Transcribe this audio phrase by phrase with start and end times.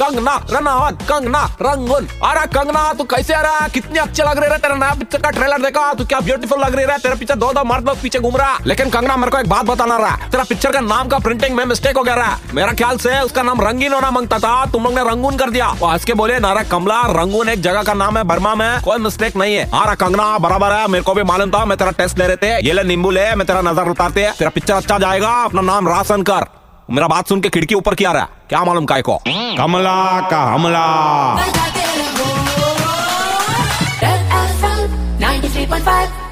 [0.00, 4.74] Kangana, Ranaut, Kangana, Rangoon. अरे कंगना, तू कैसे आ रहा कितनी अच्छे लग रहे तेरा
[4.76, 7.64] नया पिक्चर का ट्रेलर देखा। तू क्या ब्यूटीफुल लग रही है तेरे पीछे दो दो
[7.64, 10.44] मर्द लोग पीछे घूम रहा लेकिन कंगना मेरे को एक बात बताना रहा है। तेरा
[10.44, 13.42] पिक्चर का नाम का प्रिंटिंग में मिस्टेक हो गया रहा है। मेरा ख्याल से उसका
[13.42, 16.38] नाम रंगीन होना माँगता था। तुम लोग ने रंगून कर दिया। और हंस के बोले,
[16.38, 19.96] नारा कमला, रंगून एक जगह का नाम है, बर्मा में। कोई मिस्टेक नहीं है। हाँ
[19.96, 22.72] कंगना, बराबर है। मेरे को भी मालूम था। मैं तेरा टेस्ट ले रहे थे। ये
[22.72, 26.57] ले नींबू ले, मैं तेरा नज़र उतारते। तेरा पिक्चर अच्छा जाएगा। अपना नाम राशन कर।
[26.90, 29.18] मेरा बात सुन के खिड़की ऊपर किया रहा है क्या मालूम काय को
[29.58, 29.98] कमला
[30.30, 30.86] का हमला
[35.20, 36.27] 93.5